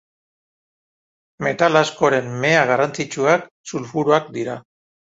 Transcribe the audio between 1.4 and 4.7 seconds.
Metal askoren mea garrantzitsuak sulfuroak dira.